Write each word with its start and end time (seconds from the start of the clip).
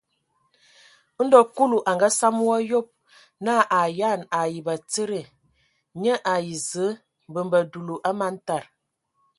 Ndɔ 1.25 1.39
Kulu 1.55 1.77
a 1.89 1.91
ngasam 1.95 2.35
wɔ 2.45 2.53
a 2.59 2.67
yob, 2.69 2.87
nə 3.45 3.53
a 3.61 3.65
ayan 3.87 4.21
ai 4.39 4.53
batsidi, 4.65 5.21
nye 6.01 6.13
ai 6.33 6.47
Zǝə 6.67 6.87
naa: 6.95 7.01
mbembe 7.29 7.59
dulu, 7.71 7.95
a 8.09 8.11
man 8.19 8.35
tad. 8.47 8.63